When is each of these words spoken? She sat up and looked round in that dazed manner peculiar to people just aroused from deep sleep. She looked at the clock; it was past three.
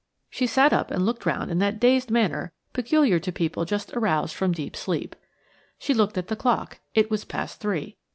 She 0.31 0.47
sat 0.47 0.73
up 0.73 0.89
and 0.89 1.05
looked 1.05 1.27
round 1.27 1.51
in 1.51 1.59
that 1.59 1.79
dazed 1.79 2.09
manner 2.09 2.53
peculiar 2.73 3.19
to 3.19 3.31
people 3.31 3.65
just 3.65 3.93
aroused 3.93 4.33
from 4.33 4.51
deep 4.51 4.75
sleep. 4.75 5.15
She 5.77 5.93
looked 5.93 6.17
at 6.17 6.27
the 6.27 6.35
clock; 6.35 6.79
it 6.95 7.11
was 7.11 7.23
past 7.23 7.59
three. 7.59 7.97